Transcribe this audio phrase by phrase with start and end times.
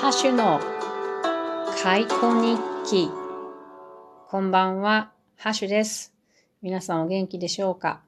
[0.00, 0.60] ハッシュの
[1.82, 2.56] 開口日
[2.88, 3.10] 記。
[4.28, 6.14] こんばんは、ハッシュです。
[6.62, 8.00] 皆さんお元気でしょうか、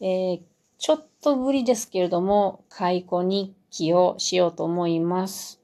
[0.00, 0.40] えー、
[0.78, 5.60] ちょっとぶりですけれども、開口日記をしようと思います。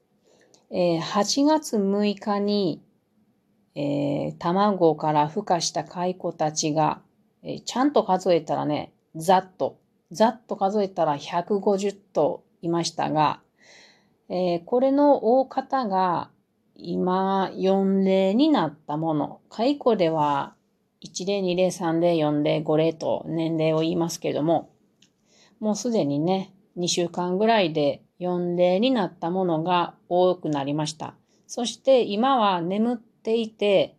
[0.69, 2.83] えー、8月6日に、
[3.75, 6.99] えー、卵から孵化した蚕たちが、
[7.43, 9.79] え、ちゃんと数えたらね、ざっと、
[10.11, 13.39] ざっと数えたら150頭いましたが、
[14.29, 16.29] えー、これの大方が
[16.75, 19.41] 今4例になったもの。
[19.49, 20.55] 蚕では
[21.01, 24.69] 1例、2例、3例、4例、5例と年齢を言いますけれども、
[25.59, 31.15] もうすでにね、2週間ぐらいで4例になったものが多くなりました。
[31.45, 33.95] そして今は眠っていて、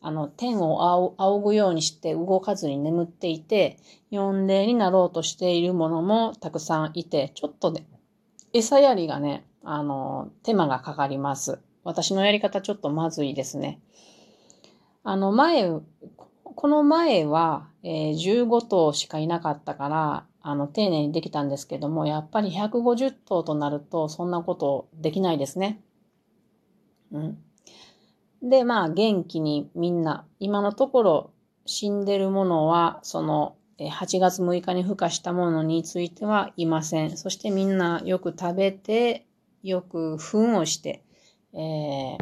[0.00, 3.78] あの、天を仰ぐようにして動かずに眠っていて、
[4.12, 7.86] 4例になろうとしているものもたくさんいて、ちょっとね、
[8.52, 11.58] 餌やりがね、あの、手間がかかります。
[11.82, 13.80] 私のやり方ちょっとまずいですね。
[15.02, 15.70] あの、前、
[16.44, 25.80] この前は、えー、15頭しかいなかったから、あの、丁寧にできたんですけども、やっぱり150頭となると、そんなことできないですね。
[27.12, 27.38] うん。
[28.42, 31.30] で、まあ、元気にみんな、今のところ
[31.66, 37.16] 死んでるものは、その、8月6日に孵化したものについてはいません。
[37.16, 39.26] そしてみんなよく食べて、
[39.64, 41.02] よく糞をして、
[41.54, 42.18] えー、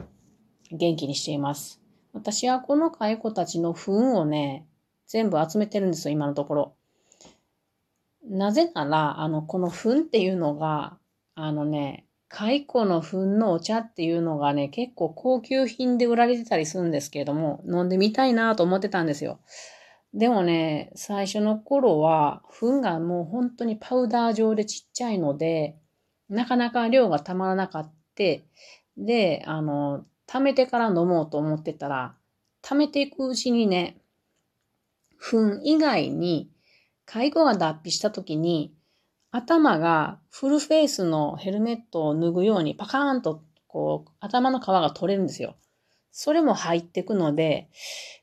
[0.70, 1.80] 元気にしています。
[2.12, 4.66] 私はこの蚕たちの糞をね、
[5.06, 6.74] 全部集めてるんですよ、今のところ。
[8.24, 10.98] なぜなら、あの、この糞っていうのが、
[11.34, 19.40] あのね、蚕の糞のお茶っていうのがね、結構高級品で売られてたりするんですけれども、飲んでみたいなと思ってたんですよ。
[20.14, 25.76] でもね、最初の頃は、糞がもう本当にパウダー状でちっちゃいので、
[26.28, 28.44] なかなか量がたまらなかって、
[28.96, 32.16] で、あの、溜めてから飲もうと思ってたら、
[32.62, 33.96] 溜めていくうちにね、
[35.18, 36.50] 糞以外に、
[37.04, 38.74] 介護が脱皮した時に、
[39.30, 45.56] 頭がフルフェイスのヘルメットを脱ぐようにパカーンとこう頭の皮が取れるんですよ。
[46.10, 47.70] それも入ってくので、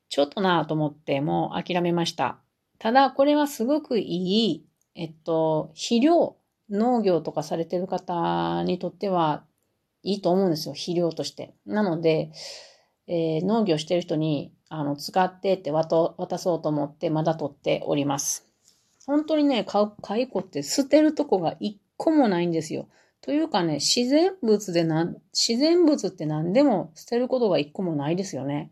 [0.09, 2.37] ちょっとなぁと思ってもう諦めました。
[2.77, 6.37] ただこれはすごくいい、えっと、肥料、
[6.69, 9.43] 農業とかされてる方にとっては
[10.03, 10.73] いいと思うんですよ。
[10.73, 11.53] 肥料として。
[11.65, 12.31] なので、
[13.07, 18.47] えー、農業してる人にあの使ってって渡そうと思ってまだ取っております。
[19.05, 22.87] 本当にね、蚕って捨てるとこが一個もないんですよ。
[23.21, 28.71] というかね、自然物でな、自然物って何でも捨てることが一個もないですよね。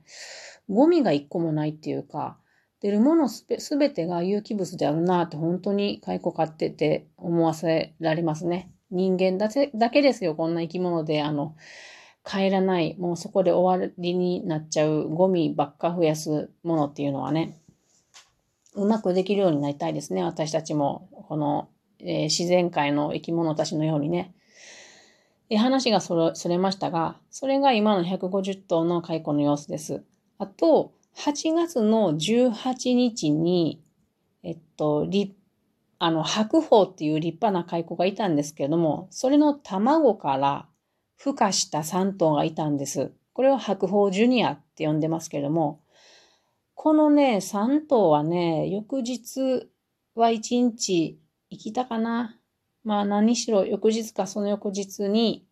[0.69, 2.37] ゴミが一個もないっていうか、
[2.81, 3.45] 出るものす
[3.77, 8.71] べてが有機物であるなって本当に蚕飼ってて思わせられますね。
[8.91, 11.55] 人間だけだけですよ、こんな生き物で、あの、
[12.23, 17.59] 帰らない、もうそこで終わりになっちゃうゴミばっか増やすものっていうのはね。
[18.75, 20.23] うまくできるようになりたいですね。
[20.23, 24.33] 私たちも、この、えー、自然界の生き物たちのようにね。
[25.49, 30.03] で話がそれそれましたが、それが今の150頭の蚕の様子です。
[30.37, 33.81] あと、8月の18日に、
[34.43, 35.35] えっと、り
[35.99, 40.67] あの、白鳳っていう立派な蚕がいたんですけれども、それの卵から
[41.19, 43.11] 孵化した3頭がいたんです。
[43.33, 45.81] これを白鳳ジュニアって呼んでますけれども、
[46.75, 49.69] このね、3頭はね、翌日
[50.13, 51.19] は1日
[51.49, 52.39] 生きたかな。
[52.83, 55.45] まあ何しろ翌日かその翌日に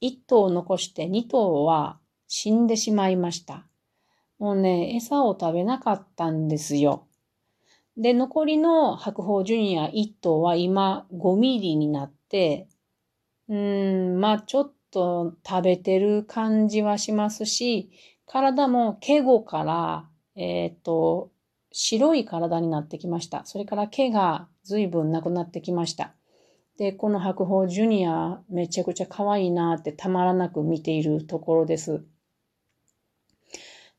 [0.00, 3.67] 1頭を残して2頭は死んでしまいました。
[4.38, 7.06] もうね、餌を食べなかったんですよ。
[7.96, 12.68] で、残りの白鳳ジュニア1頭は今5ミリになって、
[13.48, 17.90] うーん、まあちょっと食べてる感じはしますし、
[18.26, 21.32] 体も毛後からえっ、ー、と、
[21.72, 23.44] 白い体になってきました。
[23.44, 26.14] それから毛が随分なくなってきました。
[26.78, 32.04] で、この白鳳ジュニアめちゃくちゃ可愛いなってたまらなく見ているところです。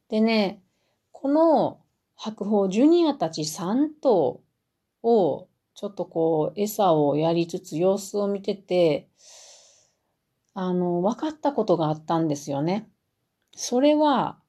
[0.09, 0.61] でね、
[1.11, 1.79] この
[2.15, 4.41] 白鳳ジュニアたち3頭
[5.03, 9.07] をちょっとこう餌をやりつつ様子を見てて、
[10.53, 12.89] あの、分かったことがあったんですよね。
[13.56, 14.39] それは、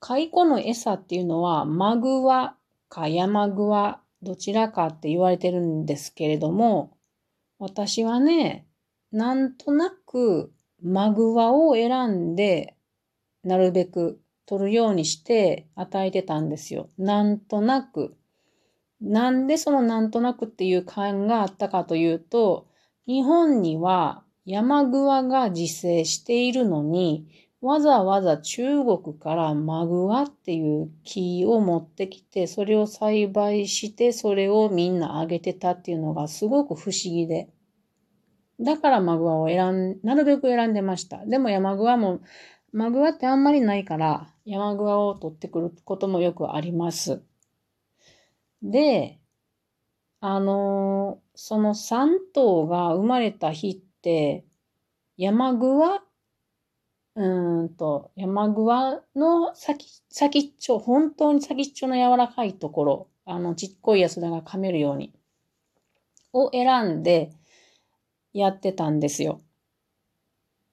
[0.00, 2.56] 蚕の餌っていうのは、マグワ
[2.88, 6.96] かヤマグワ、どちらかって言われてるんですけれども、
[7.58, 8.66] 私はね、
[9.12, 12.76] なんとなくマグワを選んで、
[13.44, 14.19] なるべく
[14.50, 16.88] 取るようにして与えてたんですよ。
[16.98, 18.16] なんとなく。
[19.00, 22.66] なんでそのなんとなくっていう感があったかというと、
[23.06, 27.28] 日本には山グワが自生しているのに、
[27.60, 37.50] わざわざ中国からマグワっていう木を持ってきて、それを栽培して、それをみんなあげてたっていうのがすごく不思議で。
[38.58, 41.24] だからマグワを選ん、なるべく選んでました。
[41.24, 42.20] でも山グワも、
[42.72, 47.22] マグワってあんまりないから、山グワを取ってくることもよくあります。
[48.64, 49.20] で、
[50.18, 54.44] あのー、その3頭が生まれた日って、
[55.16, 56.02] 山グワ
[57.14, 65.12] うんと、山グワの先、先っちょ、本当に先っちょの柔らかいところ、あの、ちっこいやつらが噛めるように、
[66.32, 67.30] を選んで
[68.32, 69.42] やってたんですよ。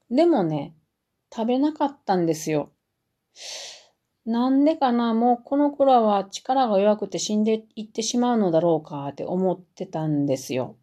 [0.10, 0.74] でもね、
[1.32, 2.72] 食べなかったんですよ。
[4.26, 10.76] なんでかなもうこの頃は力が弱くて死んでいってしまうのだろうかって思ってたんですよ。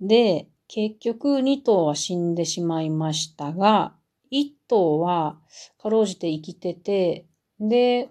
[0.00, 3.92] で、結局2頭は死んでしまいましたが、
[4.30, 5.36] 1頭は
[5.82, 7.26] かろうじて生きてて、
[7.58, 8.08] で、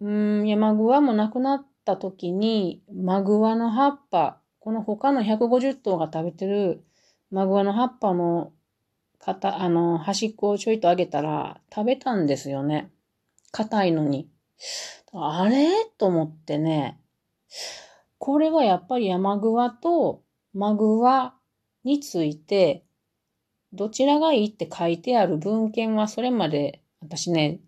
[0.00, 6.82] うん、山グワも亡くなった時に、マグワの葉っぱ、この他の150頭が食べてる
[7.30, 8.52] マグワの葉っぱの
[9.20, 12.90] 型、あの、端っこをちょいと上げたら食べたんですよね。
[13.52, 14.28] 硬いのに。
[15.12, 15.68] あれ？
[15.98, 17.00] と思ってね、
[18.18, 20.22] これはやっぱり山グワと
[20.52, 21.34] マグワ
[21.84, 22.84] について、
[23.72, 27.60] どちらがいいって書いてある文献はそれまで、私ね、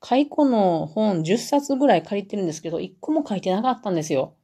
[0.00, 4.34] 解雇の本10冊ぐらい借りてるんですけど、1個も書いてなかったんですよ。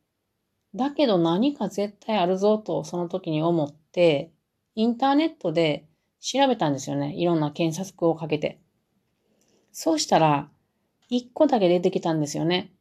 [0.75, 4.33] だけど何か絶対あるぞとその時に思って、
[4.75, 5.87] インターネットで
[6.25, 7.15] 調べたんですよね。
[7.15, 8.59] いろんな検索をかけて。
[9.73, 10.49] そうしたら、
[11.11, 12.73] 1個だけ出てきたんですよね。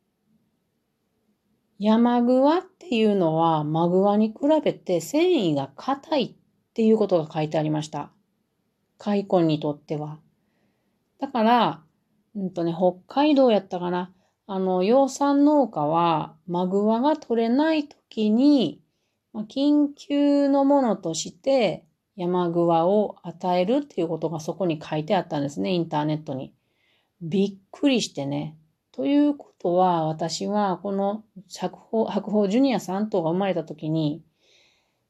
[1.77, 6.33] 山グワっていうのはマグワに比べて繊維が硬いっ
[6.73, 8.11] ていうことが書いてありました。
[8.97, 10.19] 開墾にとっては。
[11.19, 11.83] だから、
[12.37, 14.13] うんとね、北海道やったかな。
[14.47, 18.81] あの、養蚕農家は、マグワが取れない時に、
[19.33, 21.85] ま、緊急のものとして、
[22.15, 26.54] 山グワを与えるっていうことがそこに書いてあったんですね、インターネットに。
[27.21, 28.57] びっくりしてね。
[28.92, 34.21] ということは、私はこの白鵬、白鵬ジュニア3頭が生まれた時に、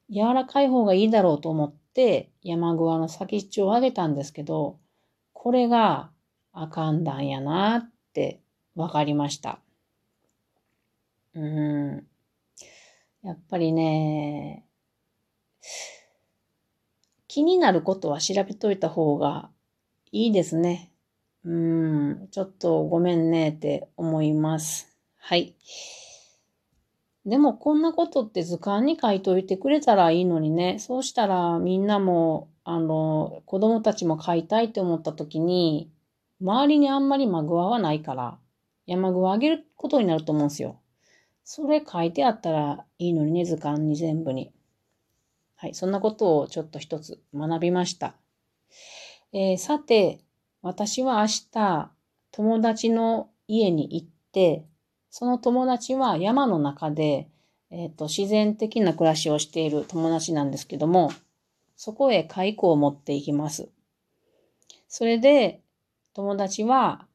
[0.10, 4.80] 柔らかい方がいいだろうと思って山グワの先っちょを上げたんですけど、
[5.34, 6.12] これが
[6.54, 8.40] あかんだんやなって
[8.76, 9.60] 分かりました。
[11.36, 12.08] うん。
[13.24, 14.66] やっぱりね、
[17.33, 19.50] 気になることは調べといた方が
[20.12, 20.91] いいですね。
[21.44, 24.95] うーん、ちょっとごめんねって思います。
[25.18, 25.56] はい。
[27.25, 30.77] でもこんなことって図鑑に書いといてくれたらいいのにね。
[30.77, 35.89] そうしたらみんなも、あの、子供たちも飼いたいって思った時に、
[36.39, 38.38] 周りにあんまりマグワはないから、
[38.85, 40.80] 山グワあげることになると思うんですよ。
[41.44, 44.51] それ書いてあったらいいのにね、図鑑に全部に。
[45.63, 48.15] はい、そんなことをちょっと一つ学びました。
[49.31, 50.19] えー、さて、
[50.62, 51.92] 私は明日、
[52.31, 54.65] 友達の家に行って、
[55.10, 57.30] その友達は山の中で、
[57.71, 61.13] えっ、ー、と、自然的な暮らしをしている友達なんですけども、
[61.77, 63.69] そこへ蚕を持っていきます。
[64.90, 65.61] それで、
[66.14, 67.07] 友達は、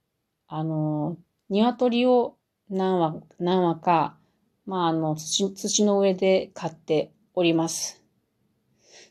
[0.46, 1.18] あの、
[1.50, 2.38] 鶏を
[2.70, 4.16] 何羽、何羽か、
[4.64, 7.97] まあ、あの土、土の上で飼っております。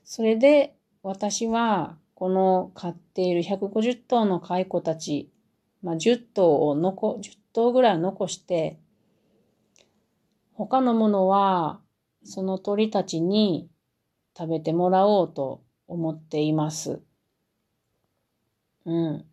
[0.10, 0.74] それで、
[1.04, 5.30] 私は、この飼っている150頭の蚕たち、
[5.84, 8.80] まあ、10頭を残、10頭ぐらい残して、
[10.54, 11.82] 他のものは
[12.24, 13.70] その鳥たちに
[14.36, 17.02] 食べてもらおうと思っています。
[18.86, 19.26] うん。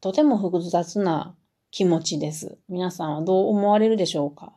[0.00, 1.34] とても複雑な
[1.70, 2.58] 気持ちです。
[2.68, 4.52] 皆さんはどう思われるでしょうか？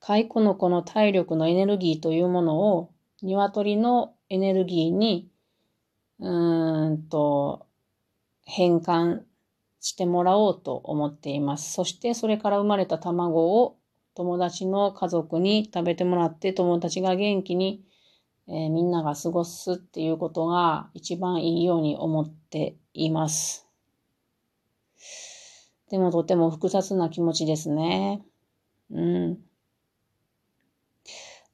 [0.00, 2.90] 蚕のこの体力のエネルギーというものを
[3.22, 5.28] 鶏のエネルギーに
[6.18, 7.66] うーんと、
[8.44, 9.22] 変換
[9.80, 11.72] してもらおうと思っています。
[11.72, 13.76] そしてそれから生まれた卵を
[14.14, 17.84] 友達の家族に食べてもらって友達が元気に、
[18.48, 23.68] えー、みんなが過ごすっていうことが一番いいように思っています。
[25.90, 28.22] でもとても複雑な気持ちですね。
[28.90, 29.38] うん。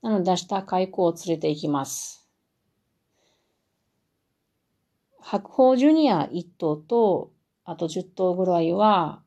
[0.01, 2.28] なので明日開口を連れて行きます。
[5.31, 7.33] 白鵬ジュニア1頭と、
[7.63, 9.21] あと10頭ぐらいは、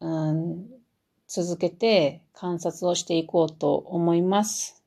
[0.00, 0.64] うん、
[1.28, 4.82] 続けて観察をしていこうと思います。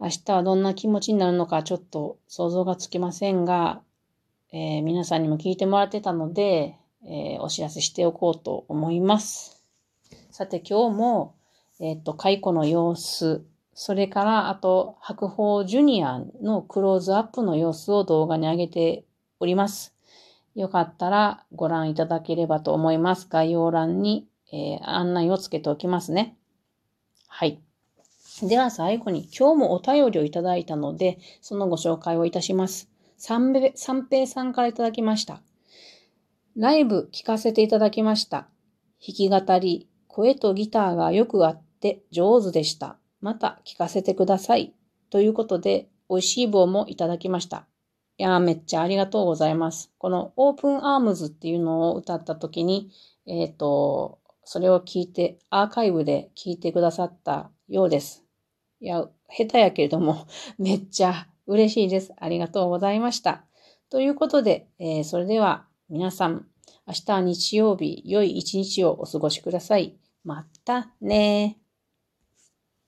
[0.00, 3.80] 明日はどんな気持ちになるのかちょっと想像がつきませんが、
[4.52, 9.64] えー、皆さんにも聞いてもらってたので、えー、お知らせしておこうと思います。
[10.32, 11.36] さて今日も、
[11.78, 13.44] えっ、と、解雇の様子、
[13.82, 19.04] それからあと白鵬ジュニアのクローズアップの様子を動画に上げて
[19.38, 19.94] おります。
[20.54, 23.26] よかったらご覧いただければと思います。
[23.30, 26.36] 概要欄に、えー、案内をつけておきますね。
[27.26, 27.62] はい。
[28.42, 32.90] では最後に今日もお便りをいただいたので、そのご紹介をいたします。
[33.16, 35.40] 三平さんからいただきました。
[36.54, 38.46] ライブ聞かせていただきました。
[39.00, 42.99] 弾き語り、声とギターがよくあって上手でした。
[43.20, 44.74] また聞かせてください。
[45.10, 47.66] ということで、美味しい棒もいただきました。
[48.18, 49.92] いやー、めっちゃありがとうございます。
[49.98, 52.90] このオープンアームズっていうのを歌った時に、
[53.26, 58.24] えっ、ー、と、それを聞いて、アーカイブで聞いてくださったようです。
[58.80, 60.26] いや、下手やけれども、
[60.58, 62.12] めっちゃ嬉しいです。
[62.16, 63.44] ありがとうございました。
[63.90, 66.46] ということで、えー、それでは皆さん、
[66.86, 69.96] 明日は日曜日、良い一日をお過ごしください。
[70.24, 71.58] またね